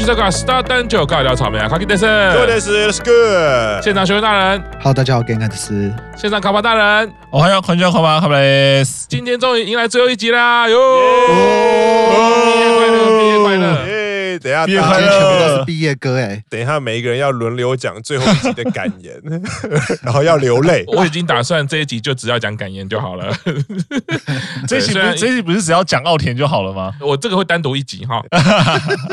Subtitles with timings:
[0.00, 3.82] 新欧剧这个 Star 单就尬聊草莓啊，卡基德森，Good is good。
[3.82, 5.92] 现场学员大人，Hello，大家好，我是甘德斯。
[6.16, 9.06] 现场卡巴大人，我还有空军卡巴卡巴雷斯。
[9.10, 10.78] 今天终于迎来最后一集啦，哟！
[14.42, 16.42] 等一下，今天全部都是毕业歌哎！
[16.48, 19.14] 等一下，每一个人要轮流讲最后一集的感言，
[20.02, 20.84] 然后要流泪。
[20.96, 23.32] 我已经打算这一集就只要讲感言就好了。
[24.66, 26.92] 这一集不是这一集不是只要讲奥田就好了吗？
[27.00, 28.22] 我这个会单独一集哈。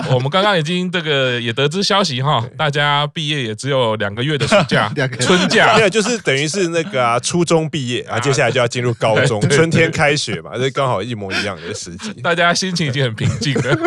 [0.10, 12.14] 我们刚刚已经这个也得知消息哈，大家毕业也只有两个月的暑假，春假没有，就是等于是那个啊，初中毕业啊，接下来就要进入高中，春天开学嘛，这刚好一模一样的时机。
[12.24, 13.78] 大家心情已经很平静了。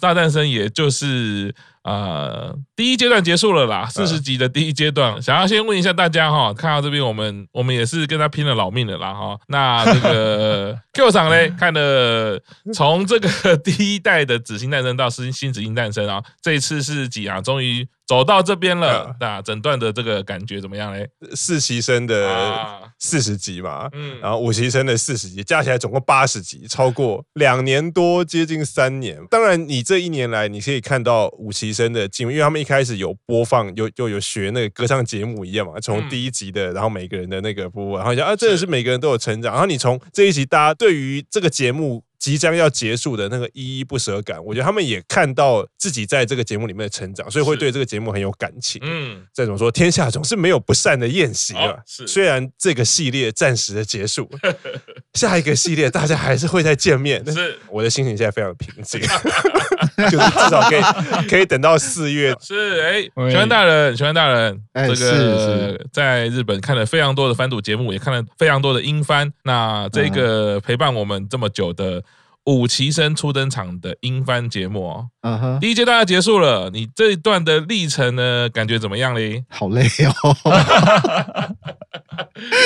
[0.00, 1.54] 大诞生也就是
[1.84, 5.20] 呃第一阶段结束了啦，四十集的第一阶段。
[5.20, 9.38] 想要先问一下大家哈，看到这边我们我们也是跟他拼了老命的啦哈。
[9.48, 12.40] 那这个 Q 场嘞，看了
[12.72, 17.40] 从这个 第一代的紫星诞生到新新紫星诞生啊，这一次是几啊？
[17.40, 17.86] 终于。
[18.08, 21.06] 走到这边了，那整段的这个感觉怎么样嘞？
[21.34, 29.20] 四期生的四十集嘛，嗯，然后五期生的四十集，加起来总共八十集，超过两年多，接近三年。
[29.30, 39.52] 当然，你这一年来，你可以看到五期生的进步，因为他们一开始有播放，有就有学那个歌唱节目一样嘛，从第一集的，然后每个人的那个播，然后讲啊，真的是每个人都有成长。
[39.52, 42.02] 然后你从这一集，大家对于这个节目。
[42.18, 48.80] 即将要结束的那个依依不舍感，我觉得他们也看到自己在这个节目里面的成长，所以会对这个节目很有感情。
[48.84, 51.76] 嗯，再怎么说，天下总是没有不散的宴席啊。
[51.86, 54.28] 是，虽然这个系列暂时的结束，
[55.14, 57.24] 下一个系列大家还是会再见面。
[57.32, 59.00] 是，我的心情现在非常平静，
[60.10, 60.82] 就是至少可以
[61.30, 62.34] 可以等到四月。
[62.40, 69.32] 是，哎，玄幻大人，玄幻大人，这个在日本看了非常多的翻赌节目，也看了非常多的英翻。
[69.44, 72.02] 那这个陪伴我们这么久的。
[72.48, 79.44] 五旗生初登场的英番节目哦，嗯哼，第一阶段要结束了，你这一段的历程呢，感觉怎么样嘞？
[79.50, 80.34] 好累哦，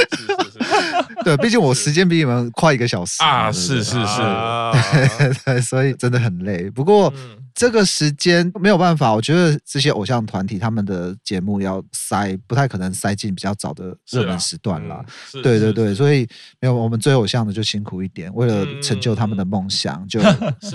[0.08, 0.58] 是是是，
[1.24, 4.22] 对，毕竟我时间比你们快一个小时啊，是是是，
[5.66, 6.70] 所以真的很累。
[6.70, 7.12] 不过。
[7.54, 15.04] 这个时间没有办法，我觉得这些偶像团体他们的节目要塞，不太可能塞进比较早的热门时段啦。
[15.42, 16.26] 对对对，所以
[16.60, 20.20] 没有我们追偶像的就辛苦一点，为了成就他们的梦想， 就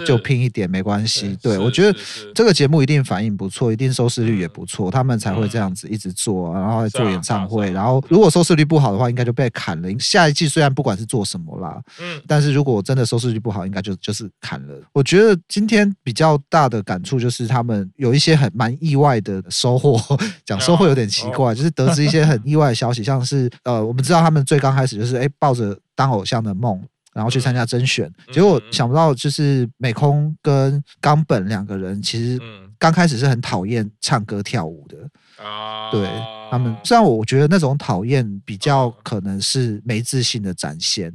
[0.05, 1.38] 就拼一点没关系。
[1.41, 1.97] 对，我觉得
[2.33, 7.71] 这个节目一定反应不错，一定收视率也不错，他们才会这样子一直做，然后做演唱会。
[7.71, 9.89] 然后如果收视率不好的话，应该就被砍了。
[9.99, 14.81] 下一季虽然不管是做什么啦，嗯，但是如果真的收视率不好，应该就就是砍了。
[14.94, 20.00] 我觉得今天比较大的感触就是他们有一些很蛮意外的收获，
[20.45, 26.81] 讲收获有点奇怪，就是得知一些很意外的消息，像是呃，我们知道他们最刚开始就是哎抱着当偶像的梦，
[27.13, 32.39] 然后去参加甄选，结果想不到就是美空跟冈本两个人其实
[32.77, 34.97] 刚开始是很讨厌唱歌跳舞的。
[35.44, 36.09] 啊，对
[36.50, 41.13] 他们，虽然我觉得那种讨厌比较可能是没自信的展现。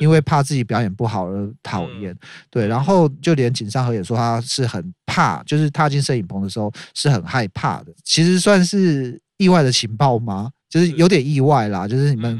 [0.00, 2.18] 因为怕自己表演不好而讨厌，嗯、
[2.50, 7.92] 对，然后就连井上和也说他是很怕，就是踏进摄影棚的时候是很害怕的。
[8.04, 10.50] 其实算是意外的情报吗？
[10.68, 12.38] 就是有点意外啦，就是你们。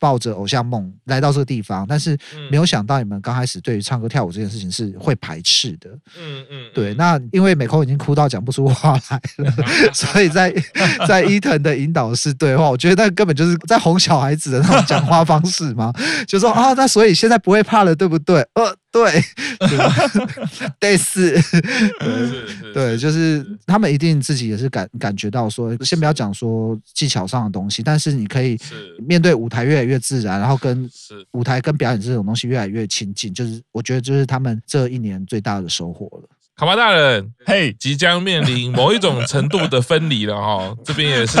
[0.00, 2.18] 抱着偶像梦来到这个地方，但是
[2.50, 5.90] 没有想到你们刚开始对于唱歌跳舞这件事情是会排斥的。
[6.18, 6.94] 嗯嗯，对。
[6.94, 9.52] 那因为美空已经哭到讲不出话来了，
[9.92, 10.52] 所以在
[11.06, 15.92] 在伊藤的引导式对话，我觉得那根本就是在哄小孩子的那种讲话方式嘛，
[16.26, 18.40] 就说啊，那所以现在不会怕了，对不对？
[18.54, 18.74] 呃。
[18.92, 19.22] 对，
[20.80, 21.40] 对， 是，
[22.74, 28.58] 对，就是他们一定自己也是感感觉到说，先不要讲说技巧上的东西，但是你可以
[29.06, 30.90] 面对舞台越来越自然，然后跟
[31.32, 36.28] 舞台跟表演这种东西越来越亲近，就是我觉得就是他们这一年最大的收获了。
[36.60, 40.76] 卡巴大人，嘿，即将面临某一种程度的分离了哈。
[40.84, 41.38] 这边也是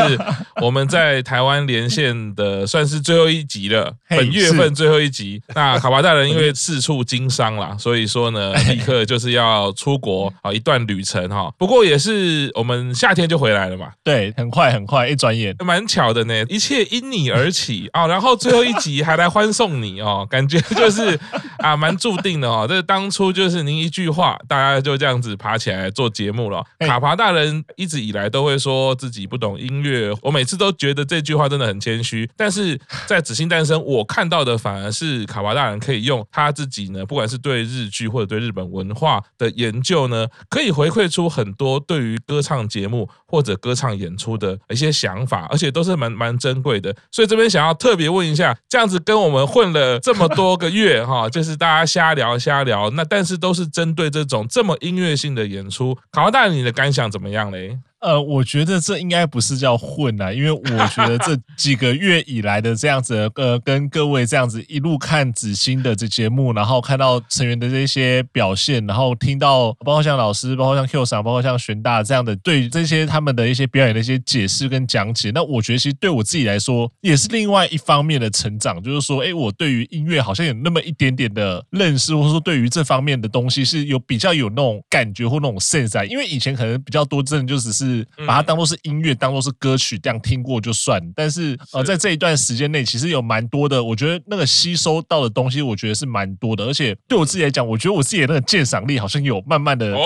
[0.62, 5.42] 我们在台湾连线的，算是最后一集了，本月份最后一集。
[5.54, 11.52] 那卡巴大人因为四处经商啦，所以说呢，立刻就是要出国啊，一段旅程哈。
[11.58, 18.06] 不过也是我们夏天就回来了嘛，对，很快很快，一转眼，蛮巧的呢，一切因你而起啊。
[18.06, 21.20] 然后最后一集还来欢送你哦，感觉就是
[21.60, 22.66] 啊，蛮注定的哦。
[22.68, 25.20] 这当初就是您一句话，大家就这样。
[25.20, 26.64] 子爬起来做节目了。
[26.78, 32.26] 卡帕大人一直以来都会说自己不懂音乐，我每次都觉得这句话真的很谦虚。
[32.34, 46.94] 但是在紫星诞生，我看到的反而是卡帕大人可以用他自己呢，不管是对日剧或者对日本文化的研究呢，可以回馈出很多对于歌唱节目或者歌唱演出的一些想法，而且都是蛮蛮珍贵的。
[47.10, 57.78] 所以这边想要特别问一下，这样子跟我们混了这么多个月哈，就是是大家瞎聊瞎聊，那但是都是针对这种这么音乐性的演出，考大，你的感想怎么样嘞？
[58.00, 87.89] 呃，我觉得这应该不是叫混啊，因为我觉得这 几个月以来的这样子，呃，跟各位这样子一路看子欣的这节目，然后看到成员的这些表现，然后听到包括像老师，包括像 Q 赏，包括像玄大这样的对这些他们的一些表演的一些解释跟讲解，那我觉得其实对我自己来说也是另外一方面的成长，就是说，哎，我对于音乐好像有那么一点点的认识，或者说对于这方面的东西是有比较有那种感觉或那种 sense 啊，因为以前可能比较多真的就只是。
[88.26, 91.00] 把它当做是音乐，当做是歌曲这样听过就算。
[91.14, 96.64] 但是呃，在这一段时间内，其实有蛮多的，我觉得那个吸收到的东西，我觉得是蛮多的。
[96.64, 99.96] 而且对我自己来讲，我觉得我自己的那个鉴赏力好像有慢慢的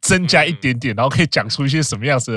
[0.00, 2.32] 增加一点点，然后可以讲出一些什么样子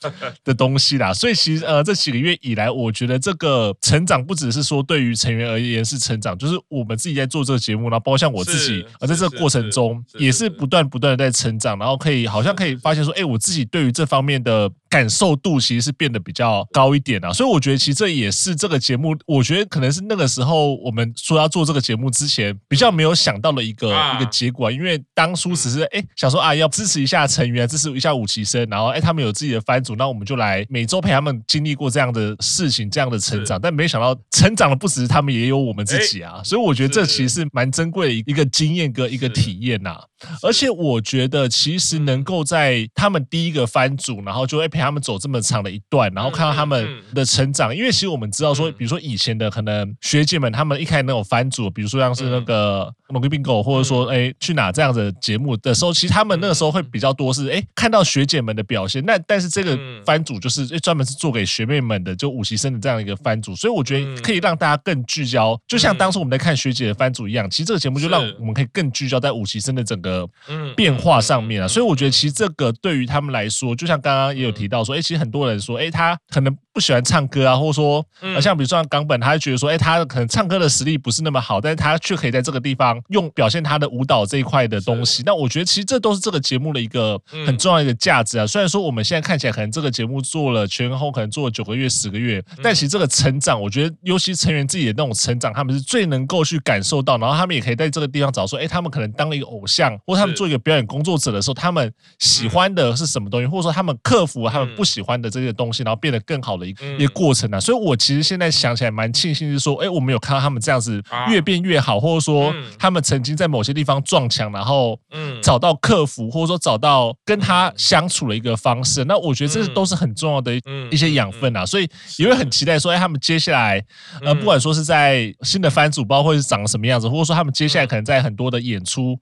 [0.00, 0.12] 的
[0.44, 1.12] 的东西啦。
[1.12, 14.70] 所以其实呃，这几个月以来，我觉得这个成长不只是说对于成员而言是成长，就是我们自己在做这个节目，然后包括像我自己，而在这个过程中也是不断不断的在成长，然后可以好像可以发现说，哎，我自己对于这方面的。
[14.90, 39.96] 感受度其实是变得比较高一点啊，所以我觉得其实这也是这个节目，我觉得可能是那个时候我们说要做这个节目之前比较没有想到的一个一个结果，因为当初只是哎想说啊要支持一下成员，支持一下五期生，然后哎他们有自己的番组，那我们就来每周陪他们经历过这样的事情，这样的成长，但没想到成长的不只是他们，也有我们自己啊，所以我觉得这其实是蛮珍贵的一个经验跟一个体验呐，
[40.42, 47.74] 而且我觉得其实能够在他们第一个番组，然后就会陪他们走这么长的一段，然后看到他们的成长。
[47.74, 59.04] 因为其实我们知道说，比如说以前的可能学姐们，他们一开始那种番组，比如说像是那个《农民病狗》，或者说哎去哪这样的节目的时候，其实他们那个时候会比较多是哎看到学姐们的表现。
[59.04, 59.76] 那但是这个
[60.06, 67.50] 番组就是专门是做给学妹们的，就五期生的这样一个番组，所以我觉得可以让大家更聚焦，就像当初我们在看学姐的番组一样。
[67.50, 70.28] 其实这个节目就让我们可以更聚焦在五期生的整个
[70.76, 71.66] 变化上面啊。
[71.66, 75.02] 所以我觉得其实这个对于他们来说，就像刚刚也有提到说，哎。
[75.08, 85.24] 其实很多人说，哎，他可能不喜欢唱歌啊，或者说，嗯像比如说像冈本，他就觉得说，哎，他可能唱歌的实力不是那么好，但是他却可以在这个地方用表现他的舞蹈这一块的东西。
[85.26, 88.46] 那我觉得其实这都是这个节目的一个很重要的一个价值啊。
[88.46, 104.84] 虽然说我们现在看起来可能这个节目做了前后可能做了九个月、十个月，但其实这个成长，我觉得尤其成员自己的那种成长，他们是最能够去感受到，然后他们也可以在这个地方找说，哎，他们可能当了一个偶像，或者他们做一个表演工作者的时候，他们喜欢的是什么东西，或者说他们克服他们不。
[104.88, 115.38] 喜欢的这些东西，然后变得更好的一个一个过程啊，所以我其实现在想起来蛮庆幸，是说，哎，我们有看到他们这样子越变越好，或者说他们曾经在某些地方撞墙，然后嗯。
[115.40, 119.04] 找到克服，或者说找到跟他相处的一个方式。
[119.04, 120.52] 那我觉得这都是很重要的
[120.90, 121.88] 一些养分啊，所以
[122.18, 122.48] 也会很。
[122.50, 123.80] 期待说，哎，他们接下来
[124.22, 129.16] 呃，不管说是在新的番组包，或者是长什么样子，或者说他们接下来可能在很多的演出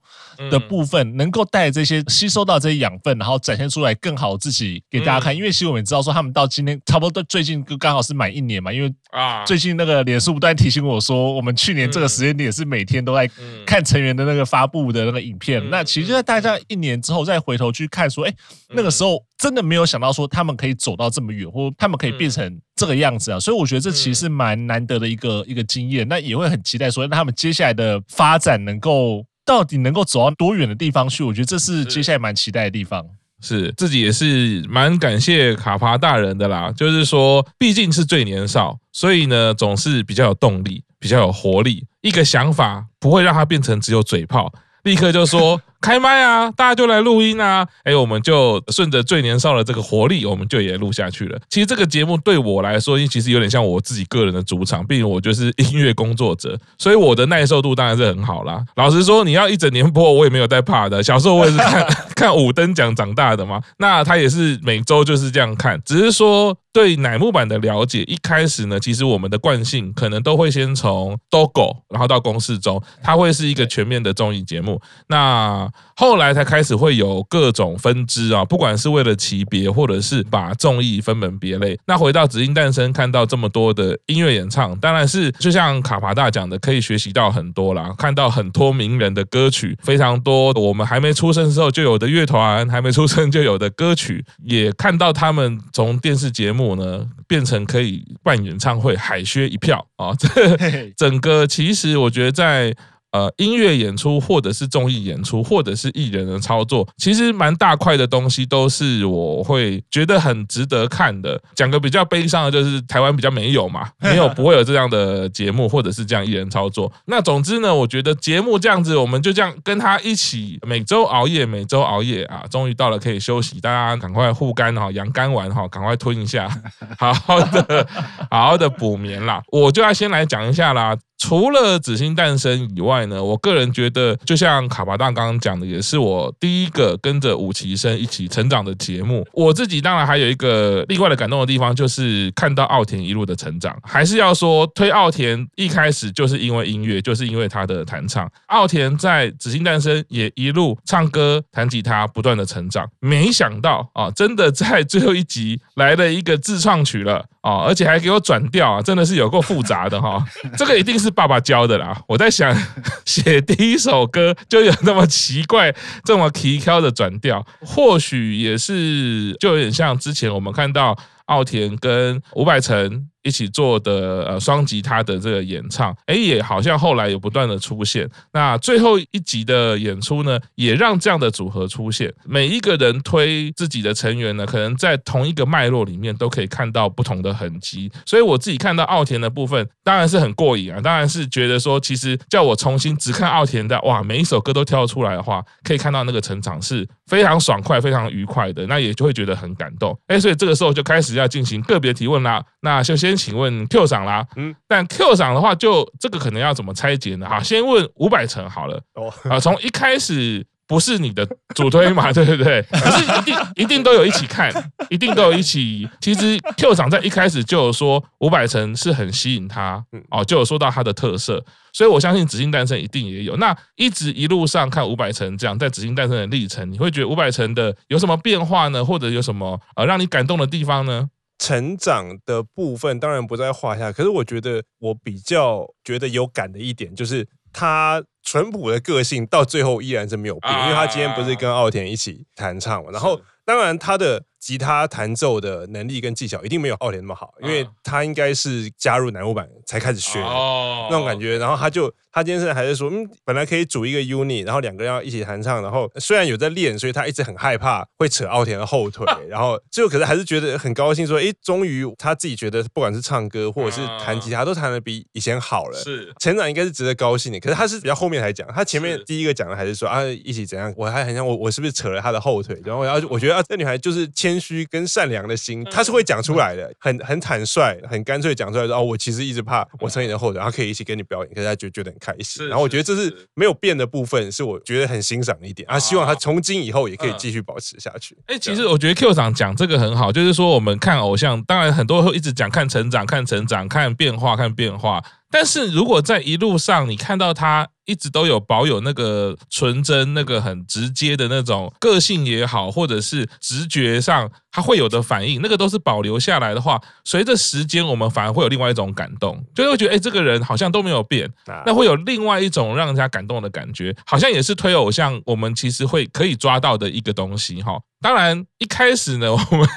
[0.49, 5.67] 的部分，能够带这些吸收到这些养分，然后展现出来更好自己给大家看，因为其实。
[5.67, 13.29] 我们知道说他们到今天差不多最近刚好是满一年嘛，因为啊，最近那个脸书不断提醒我说，我们去年这个时间点是每天都在
[13.65, 15.67] 看成员的那个发布的那个影片。
[15.69, 18.33] 那其实大家一年之后再回头去看说，哎，
[18.69, 23.39] 那个时候真的没有想到说他们可以走到这么远，或他们可以变成这个样子啊。
[23.39, 26.07] 所以我觉得这其实是蛮难得的一个一个经验。
[26.07, 31.23] 那也会很期待说，那他们接下来的发展能够到底能够走到多远的地方去？
[31.23, 33.05] 我觉得这是接下来蛮期待的地方。
[33.41, 44.51] 是自己也是蛮感谢卡帕大人的啦，就是说毕竟是最年少，所以呢总是比较有动力，比较有活力，一个想法不会让他变成只有嘴炮，
[44.83, 45.61] 立刻就说。
[45.81, 47.67] 开麦啊，大家就来录音啊！
[47.83, 51.39] 哎，我们就顺着最年少的这个活力，我们就也录下去了。
[51.49, 58.63] 其实这个节目对我来说，其实有点像我自己个人的主场，毕竟我就是音乐工作者，所以我的耐受度当然是很好啦。
[58.75, 61.01] 老实说，你要一整年播，我也没有在怕的。
[61.03, 74.81] 小时候我也是看 看五等奖长大的嘛，那他也是每周就是这样看，只是说对乃木坂的了解，一开始呢，其实我们的惯性可能都会先从 DOGO，然后到公式中，它会是一个全面的综艺节目。
[75.07, 81.77] 那后来才开始会有各种分支啊，不管是为了级别，或者是把综艺分门别类。
[81.85, 87.93] 那回到《紫音诞生》，看到这么多的音乐演唱，当然是就像卡帕大讲的，可以学习到很多啦。
[87.97, 100.13] 看到很多名人的歌曲，非常多我们还没出生时候就有的乐团，还没出生就有的歌曲，也看到他们从电视节目呢变成可以办演唱会，海削一票啊！
[100.17, 102.75] 这整个其实我觉得在。
[103.11, 111.41] 呃音乐演出，或者是综艺演出，或者是艺人的操作，其实蛮大块的东西都是我会觉得很值得看的。
[111.55, 116.91] 讲个比较悲伤的，就是台湾比较没有嘛， 没有不会有这样的节目，或者是这样艺人操作。
[117.05, 126.49] 那总之呢，我觉得节目这样子，我们就这样跟他一起每周熬夜，每周熬夜啊，终于到了可以休息，大家赶快护肝哈，养肝丸哈，赶快吞一下，
[126.97, 127.87] 好好的
[128.29, 129.41] 好好的补眠啦。
[129.51, 130.95] 我就要先来讲一下啦。
[131.17, 139.25] 除了《紫星诞生》以外呢，我个人觉得，就像卡巴大刚刚讲的，也是我第一个跟着五期生一起成长的节目。
[139.33, 143.75] 我自己当然还有一个另外的感动的地方，就是看到奥田一路的成长。
[143.83, 148.29] 还是要说，推奥田一开始就是因为音乐，就是因为他的弹唱。
[148.47, 152.87] 奥田在《紫星诞生》也一路唱歌、弹吉他，不断的成长。
[152.99, 160.23] 没想到啊，真的在最后一集来了一个自创曲了啊，而且还给我转调啊，真的是有够复杂的哈。
[160.55, 161.07] 这个一定是。
[161.07, 162.53] 是爸爸教的啦，我在想
[163.05, 165.73] 写第一首歌就有那么奇怪、
[166.03, 170.93] 这么奇挑的转调，或许也是就有点像之前我们看到
[171.27, 173.07] 奥田跟伍佰成。
[173.23, 178.09] 一起做的呃双吉他的这个演唱，哎，也好像后来有不断的出现。
[178.31, 182.13] 那最后一集的演出呢，也让这样的组合出现。
[182.23, 187.91] 每一个人推自己的成员呢，可能在同一个脉络里面都可以看到不同的痕迹。
[188.05, 199.99] 所以我自己看到奥田的部分，当然是很过瘾啊，当然是觉得说，其实叫我重新只看奥田的，哇，每一首歌都跳出来的话，可以看到那个成长是非常爽快、非常愉快的，那也就会觉得很感动。
[200.07, 202.41] 哎，所以这个时候就开始要进行个别提问啦。
[202.61, 203.17] 那就先。
[203.17, 207.27] 请问 Q 赏啦，嗯，但 Q 赏的话，就这个可能要怎么拆解呢？
[207.27, 212.61] 哈，先问五百层好了，哦，啊，从一开始不是你的主推嘛， 对不对？
[212.63, 214.51] 可是一定一定都有一起看，
[214.89, 215.87] 一定都有一起。
[216.01, 223.37] 其实 Q 赏在一开始就有说伍佰成是很吸引他，哦，就有说到他的特色，所以我相信《紫金诞生》一定也有。
[223.37, 228.83] 那一直一路上看伍佰成这样在《紫金诞生》的历程，你会觉得伍佰成的有什么变化呢？
[228.83, 231.09] 或者有什么呃让你感动的地方呢？
[231.39, 251.93] 成长的部分当然不在话下，可是我觉得我比较觉得有感的一点就是他淳朴的个性到最后依然是没有变，因为他今天不是跟奥田一起弹唱嘛，然后当然他的吉他弹奏的能力跟技巧一定没有奥田那么好，因为他应该是加入乃木坂才开始学那种感觉，然后他就。
[252.09, 267.39] 他今天是还是说，嗯，本来可以组一个 unit，然后两个人要一起弹唱，然后虽然有在练，所以他一直很害怕会扯奥田的后腿， 然后最后可是还是觉得很高兴，说，哎，终于他自己觉得不管是唱歌或者是弹吉他都弹的比以前好了，是成长应该是值得高兴的。
[267.39, 282.87] 可是他是比较后面才讲，他前面第一个讲的还是说啊，一起怎样，我还很想我我是不是扯了他的后腿，然后然后我觉得啊，这女孩就是谦虚跟善良的心，他是会讲出来的，很很坦率，很干脆讲出来说，哦，我其实一直怕我成你的后腿，然后可以一起跟你表演，可是他就觉得很开心，然后我觉得。
[282.87, 285.77] 这是没有变的部分，是我觉得很欣赏的一点啊！
[285.77, 288.17] 希望他从今以后也可以继续保持下去。
[288.27, 295.03] 哎，其实我觉得 Q 长讲这个很好，就是说我们看偶像，当然很多会一直讲看成长、看成长、看变化、看变化。
[295.29, 311.29] 但是如果在一路上你看到他一直都有保有那个纯真、那个很直接的那种个性也好，或者是直觉上他会有的反应，那个都是保留下来的话，随着时间我们反而会有另外一种感动，就会觉得哎，这个人好像都没有变，
[311.65, 317.79] 那会有另外一种让人家感动的感觉，好像也是推偶像我们其实会可以抓到的一个东西哈。
[318.01, 319.67] 当然一开始呢，我们。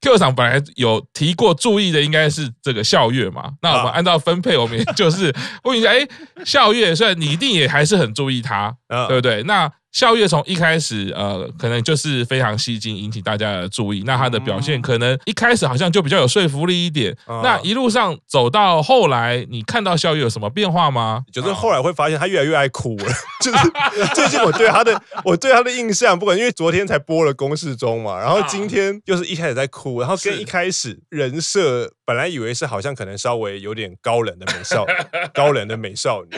[0.00, 5.34] Q 场本来有提过注意的应该是这个校乐嘛，那我们按照分配，我们也就是
[5.64, 6.06] 问一下，哎，
[6.44, 8.76] 校乐，虽然你一定也还是很注意他，
[9.08, 9.42] 对不对？
[9.44, 9.72] 那。
[9.92, 14.02] 咲乐从一开始，呃，可能就是非常吸睛，引起大家的注意。
[14.04, 17.16] 那他的表现可能一开始好像就比较有说服力一点。
[17.26, 21.22] 那一路上走到后来，你看到笑月有什么变化吗？
[21.32, 23.06] 就是后来会发现他越来越爱哭了。
[23.42, 34.84] 就是最近我对他的，我对他的印象，不管因为昨天才播了公式中嘛，然后今天又是一开始在哭，然后跟一开始人设本来以为是好像可能稍微有点高冷的美少，
[35.32, 36.36] 高冷的美少女。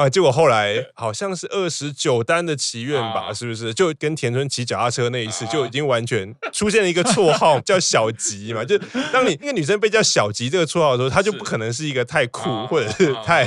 [0.00, 0.08] 啊！
[0.08, 3.74] 结果后来好像是二十九单的祈愿吧，是不是？
[3.74, 8.64] 就跟田村骑脚踏车那一次，就已经完全出现了一个绰号 叫小吉嘛。
[8.64, 8.78] 就
[9.12, 13.46] 当你那个女生被叫小吉这个绰号的时候，她就不可能是一个太酷或者是太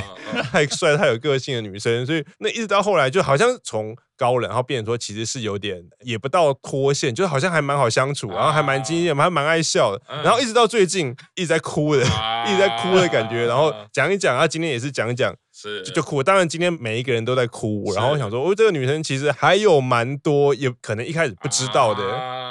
[0.52, 2.06] 太帅、太有个性的女生。
[2.06, 10.00] 所以那一直到后来，就好像从高冷，然后变成说其实是有点也不到脱线，就好像还蛮好相处，然后还蛮惊艳，还蛮爱笑的。
[10.22, 13.46] 然后一直到最近一直在哭的，一直在哭的感觉。
[13.46, 15.34] 然后讲一讲啊，今天也是讲一讲。
[15.70, 22.02] 是就就哭，当然今天每一个人都在哭，然后我想说，哦，这个女生其实还有蛮多，也可能一开始不知道的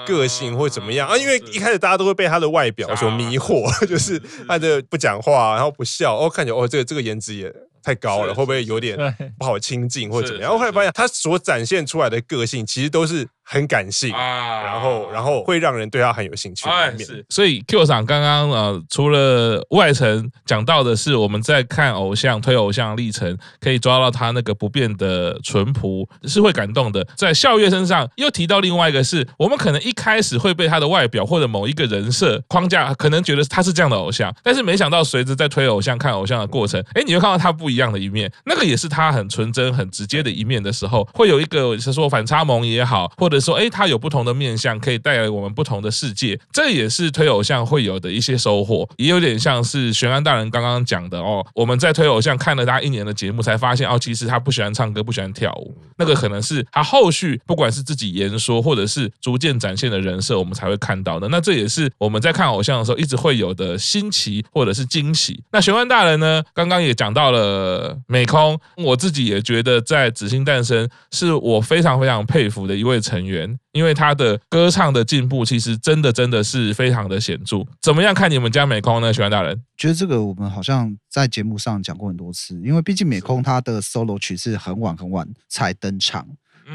[0.06, 7.54] 个性或怎么样啊，因为一开始大家都会被她的外表所迷惑， 就是她的不讲话，然后不笑，哦，看起来哦，这个这个颜值也
[7.84, 8.98] 太高了，会不会有点
[9.38, 10.50] 不好亲近或者怎么样？
[10.50, 13.28] 然后后来发现他所展现出来的个性，其实都是。
[13.44, 16.68] 很感性啊，然后然后会让人对他很有兴趣。
[16.70, 27.06] 哎，是，所以 Q 厂刚刚呃，除了外层讲到的是我们在看偶像推偶像历程，可以抓到他那个不变的淳朴，是会感动的。
[27.16, 51.46] 在笑月身上又提到另外一个是，我们可能一开始会被他的外表或者某一个人设框架，可能觉得他是这样的偶像，但是没想到随着在推偶像看偶像的过程，哎，你会看到他不一样的一面，那个也是他很纯真、很直接的一面的时候，会有一个是说反差萌也好，或者者说哎，他有不同的面相，可以带来我们不同的世界，这也是推偶像会有的一些收获，也有点像是玄安大人刚刚讲的哦。
[51.54, 61.28] 我们在推偶像看了他一年的节目，才发现哦，其实他不喜欢唱歌，不喜欢跳舞，那个可能是他后续不管是自己言说，或者是逐渐展现的人设，我们才会看到的。
[61.30, 65.42] 那这也是我们在看偶像的时候一直会有的新奇或者是惊喜。
[65.52, 73.60] 那玄安大人呢，刚刚也讲到了美空，我自己也觉得在紫星诞生是我非常非常佩服的一位成员。
[73.72, 77.66] 因为他的歌唱的进步，其实真的真的是非常的显著。
[77.82, 79.12] 怎么样看你们家美空呢？
[79.12, 86.28] 玄安大人觉得这个我们好像在节目上讲过很多次，因为毕竟美空他的 solo 曲是很晚很晚才登场，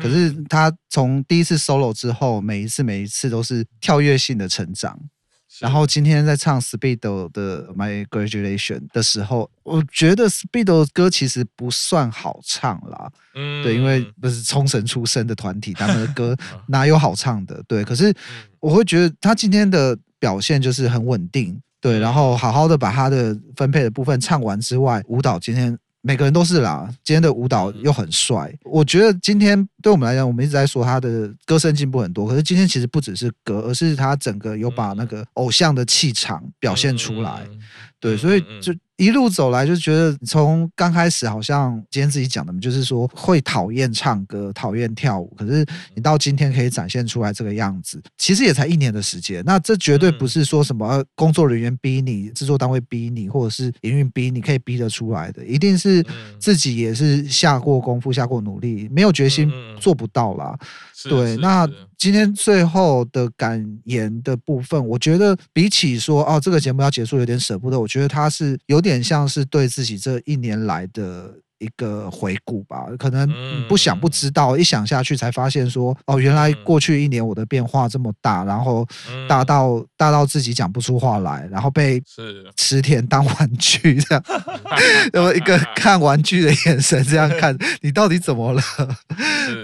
[0.02, 4.99] 可是他从第一次 solo 之后，每一次每一次都是跳跃性的成长。
[5.61, 13.11] 然后今天在唱 Speedo 的 My Graduation 的时候，我觉得 Speedo 的歌其实不算好唱啦。
[13.35, 16.37] 嗯，对，因为不是冲绳出身的团体，他们的歌
[16.69, 17.62] 哪有好唱的？
[17.67, 18.14] 对，可是
[18.61, 25.78] 我会觉得他今天的表现就是很稳定，对，然后好好的把他的分配的部分唱完之外，舞蹈今天。
[26.09, 28.50] 每个人都是啦，今天的舞蹈又很帅。
[28.65, 37.47] 我觉得今天对我们来讲，我们一直在说他的歌声进步很多，可是今天其实不只是歌，而是他整个有把那个偶像的气场表现出来。
[38.00, 38.75] 对，所以就。
[38.99, 45.64] 一路走来就觉得，从刚开始好像今天自己讲的嘛，就是说会讨厌唱歌、讨厌跳舞，可是
[45.95, 49.40] 你到今天可以展现出来这个样子，其实也才一年的时间。
[49.46, 56.05] 那这绝对不是说什么工作人员逼你、制作单位逼你，或者是营运逼你，可以逼得出来的，一定是
[56.40, 59.49] 自己也是下过功夫、下过努力，没有决心
[59.81, 60.59] 做不到啦。
[61.04, 68.88] 对，那今天最后的感言的部分，我觉得比起说哦这个节目要结束有点舍不得，我觉得他是有点。
[68.88, 73.29] 有点像是对自己这一年来的一个回顾吧，可能
[73.68, 78.87] 不想不知道，一想下去才发现说，哦，原来过去一年我的变化这么大，然后
[79.29, 82.03] 大到大到自己讲不出话来，然后被
[82.57, 84.25] 池田当玩具这样，
[85.12, 88.62] 那么一个 看玩具的眼神这样看，你到底怎么了？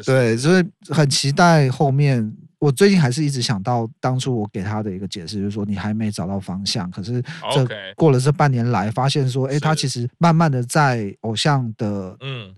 [0.05, 2.33] 对，所以很期待后面。
[2.65, 6.91] 我最近还是一直想到当初我给他的一个解释，就是说你还没找到方向。
[6.91, 7.23] 可是
[7.53, 12.55] 这过了这半年来，发现说，哎，他其实慢慢的在偶像的嗯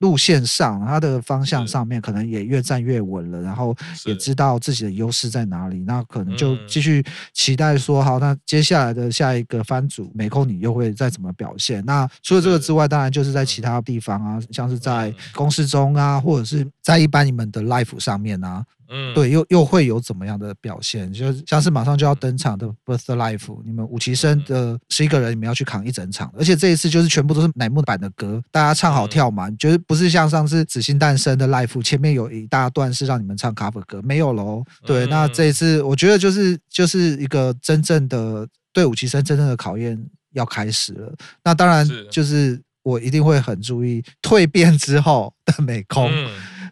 [0.00, 5.82] 路线上，他的方向上面可能也越站越稳了，然后也知道自己的优势在哪里。
[5.84, 11.82] 那可能就继续期待说，好，那接下来的下一个番组美空你又会再怎么表现？
[11.86, 18.62] 那除了这个之外，当然就是在其他地方啊，像是在公司中啊，或者是在一般你们的 life 上面啊。
[18.90, 21.12] 嗯，对，又又会有怎么样的表现？
[21.12, 34.64] 就像是马上就要登场的《Birth Life》，你们五期生的十一个人，你们要去扛一整场，而且这一次就是全部都是乃木坂的歌，大家唱好跳嘛，就是不是像上次紫星诞生的《Life》前面有一大段是让你们唱 cover 歌，没有喽。
[34.84, 41.14] 对，那这一次我觉得就是就是一个真正的对五期生真正的考验要开始了。
[41.44, 46.10] 那当然就是我一定会很注意蜕变之后的美空。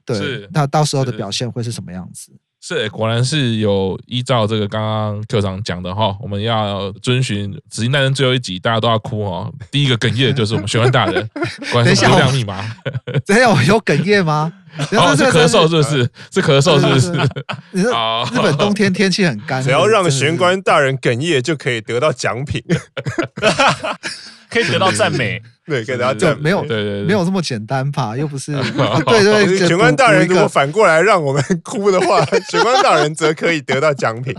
[0.07, 2.33] 对，那到时候的表现会是什么样子？
[2.61, 9.53] 是，是果然是有依照这个刚刚 Q 长讲的哈，我们要遵循《紫金诞生》最后一集，大家都要哭哦。
[9.71, 11.29] 第一个哽咽的就是我们玄安大人，
[11.73, 12.64] 关于流量密码。
[13.27, 14.53] 等一下，我有哽咽吗？
[14.92, 16.11] 哦，是咳嗽是不是？
[16.33, 17.31] 是咳嗽是不是？
[17.73, 22.62] 你说日本冬天天气很干，只要让玄关大人哽咽就可以得到奖品。
[24.49, 28.16] 可以得到赞美，对，给大家讲，没有，对对，没有这么简单吧？
[28.16, 28.52] 又不是，
[29.07, 34.35] 对对，玄关大人如果反过来让我们哭的话，玄关大人则可以得到奖品。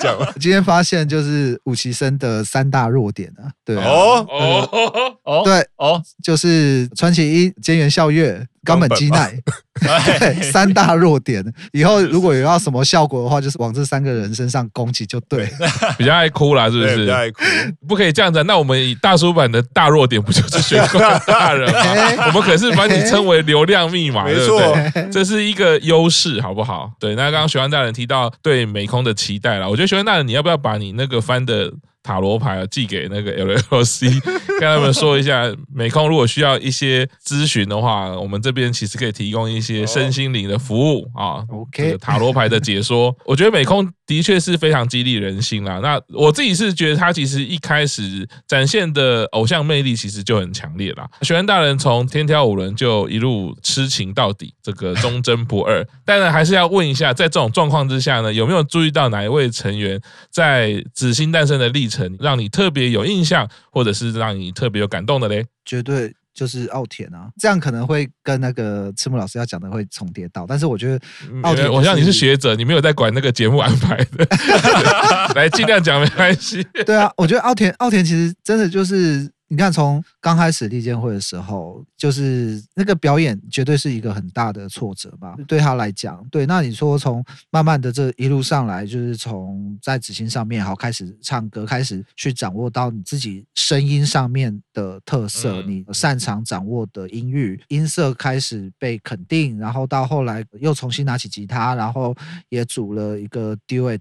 [0.00, 0.26] 讲完。
[0.40, 8.46] 今天发现就是武其生的三大弱点啊，对，哦哦哦，对哦，就是川崎一、菅原孝月。
[8.64, 9.32] 冈本基奈，
[10.18, 11.42] 对，三大弱点。
[11.72, 15.50] 以后如果有要什么效果的话，就是往这三个人身上攻击就对。
[15.96, 16.96] 比较爱哭啦，是不是？
[16.96, 17.42] 比较爱哭，
[17.88, 18.42] 不可以这样子。
[18.44, 22.24] 那我们以大叔版的大弱点，不就是玄关大人吗？
[22.28, 24.60] 我们可是把你称为流量密码，没错，
[25.10, 26.90] 这是一个优势，好不好？
[27.00, 27.14] 对。
[27.14, 34.20] 那刚刚玄关大人提到对美空的期待了，我觉得玄关大人，你要不要把你那个翻的塔罗牌寄给那个 LLC，
[34.58, 41.44] 跟他们说一下，美空如果需要一些咨询的话，我们这边其实可以提供一些身心灵的服务啊。
[41.50, 45.78] OK，塔罗牌的解说， 我觉得美空的确是非常激励人心啦。
[45.82, 51.06] 那我自己是觉得他其实一开始展现的偶像魅力其实就很强烈啦。
[51.22, 55.86] 玄恩大人从天挑五轮就一路痴情到底，这个忠贞不二。
[56.04, 65.44] 当然还是要问一下，在这种状况之下呢，有没有注意到哪一位成员在紫星诞生的历程让你特别有印象，或者是让你特别有感动的嘞？
[65.64, 67.28] 绝对就是奥田啊！
[67.38, 71.04] 这样可能会跟那个赤木老师要讲的会重叠到，但是我觉得
[71.42, 74.26] 奥田，我像你是学者，你没有在管那个节目安排的，
[75.34, 76.64] 来尽量讲没关系。
[76.86, 79.30] 对啊，我觉得奥田奥田其实真的就是。
[79.52, 86.24] 你看，从刚开始立见会的时候，就是那个表演绝对是一个很大的挫折吧，对他来讲。
[86.30, 102.16] 对，那你说从慢慢的这一路上来，就是从在紫星上面好开始唱歌，开始去掌握到你自己声音上面的特色，你擅长掌握的音域音色开始被肯定，然后到后来又重新拿起吉他，然后
[102.50, 103.98] 也组了一个 duet，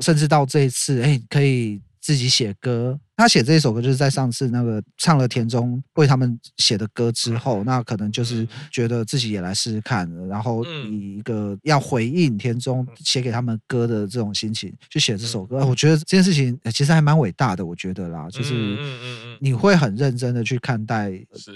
[0.00, 2.96] 甚至到这一次，哎，可以自己写歌。
[3.22, 15.64] 他写这一首歌，就是在上次那个唱了田中为他们写的歌之后，那可能就是觉得自己也来试试看，然后以一个要回应田中写给他们歌的这种心情去写这首歌。
[15.64, 18.76] 我觉得这件事情其实还蛮伟大的，我觉得啦，就是
[19.38, 21.12] 你会很认真的去看待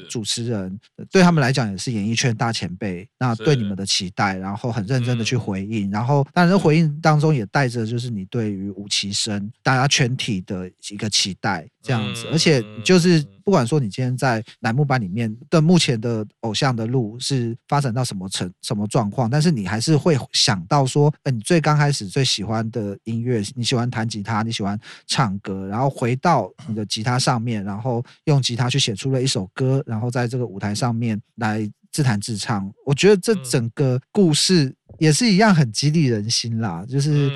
[0.09, 0.79] 主持人，
[1.11, 11.56] 对他们来讲也是演艺圈大前辈，那对你们的期待，然后很认真的去回应，然后当然回应当中也带着就是你对于吴奇生大家全体的一个期待。
[11.83, 32.73] 这样子，而且就是不管说你今天在栏目班里面的目前的偶像的路是发展到什么程什么状况，但是你还是会想到说，呃，你最刚开始最喜欢的音乐，你喜欢弹吉他，你喜欢唱歌，然后回到你的吉他上面，然后用吉他去写出了一首歌，然后在这个舞台上面来自弹自唱。
[32.85, 37.31] 我觉得这整个故事也是一样很激励人心啦，就是。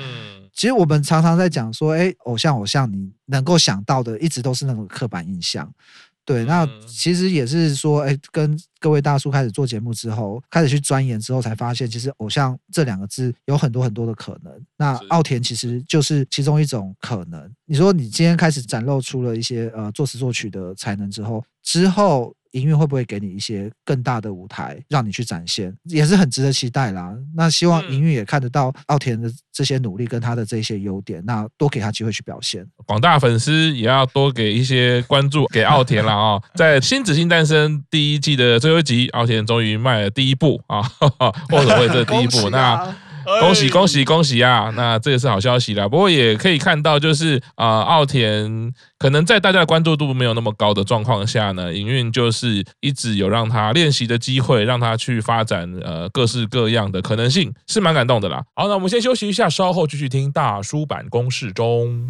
[0.53, 5.71] 其实我们常常在讲说，哎，偶像偶像，你能够想到的一直都是那种刻板印象，
[6.25, 6.45] 对。
[6.45, 14.53] 那其实也是说，哎，跟各位大叔开始做节目之后，开始去钻研之后，才发现其实偶像这两个字有很多很多的可能。
[14.77, 17.51] 那奥田其实就是其中一种可能。
[17.65, 22.35] 你说你今天开始展露出了一些呃作词作曲的才能之后，之后。
[22.51, 27.15] 营运会不会给你一些更大的舞台，让你去展现，也是很值得期待啦。
[27.35, 32.65] 那希望营运也看得到奥田的这些努力跟他的这些优点，那多给他机会去表现。
[32.85, 36.41] 广大粉丝也要多给一些关注给奥田了啊！
[36.55, 40.81] 在《新子星诞生》第一季的最后一集，奥田终于迈了第一步啊，
[41.49, 42.95] 或者会这第一步那。
[43.39, 44.71] 恭喜恭喜恭喜啊！
[44.75, 45.87] 那这也是好消息啦。
[45.87, 58.43] 不过也可以看到，就是啊，奥田可能在大家的关注度没有那么高的状况下呢，营运就是一直有让他练习的机会，让他去发展呃各式各样的可能性，是蛮感动的啦。
[58.55, 62.07] 好，那我们先休息一下，稍后继续听大叔坂工事中。